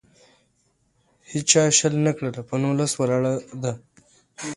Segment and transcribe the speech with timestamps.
[1.31, 2.41] هیچا شل نه کړله.
[2.49, 3.73] په نولس ولاړه ده.